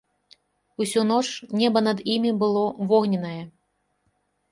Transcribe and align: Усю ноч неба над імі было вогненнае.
Усю 0.85 1.01
ноч 1.09 1.25
неба 1.61 1.83
над 1.87 2.01
імі 2.13 2.31
было 2.45 2.63
вогненнае. 2.93 3.37